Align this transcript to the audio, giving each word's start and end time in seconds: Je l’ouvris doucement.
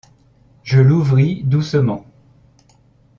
Je 0.63 0.79
l’ouvris 0.81 1.43
doucement. 1.43 2.07